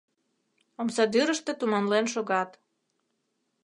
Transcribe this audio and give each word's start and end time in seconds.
Омсадӱрыштӧ 0.81 1.51
туманлен 1.59 2.05
шогат. 2.13 2.49